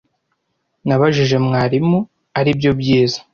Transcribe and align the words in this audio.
Nabajije 0.87 1.35
mwarimu 1.47 1.99
aribyo 2.39 2.71
byiza. 2.79 3.19